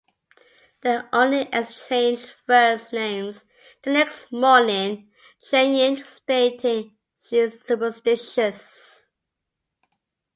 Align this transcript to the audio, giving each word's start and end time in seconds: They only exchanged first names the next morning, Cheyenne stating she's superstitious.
They 0.81 0.97
only 1.13 1.47
exchanged 1.53 2.33
first 2.47 2.91
names 2.91 3.45
the 3.83 3.91
next 3.91 4.31
morning, 4.31 5.11
Cheyenne 5.39 6.03
stating 6.03 6.97
she's 7.19 7.61
superstitious. 7.61 9.11